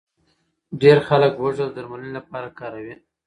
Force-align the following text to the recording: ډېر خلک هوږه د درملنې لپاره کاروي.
ډېر 0.81 0.97
خلک 1.07 1.33
هوږه 1.41 1.65
د 1.67 1.71
درملنې 1.75 2.11
لپاره 2.17 2.49
کاروي. 2.59 2.95